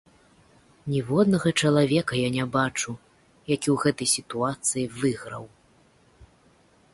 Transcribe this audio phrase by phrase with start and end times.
[0.93, 2.91] Ніводнага чалавека я не бачу,
[3.55, 5.45] які ў гэтай сітуацыі выйграў.